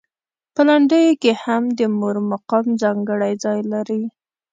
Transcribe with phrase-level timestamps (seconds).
[0.53, 4.03] په لنډیو کې هم د مور مقام ځانګړی ځای لري.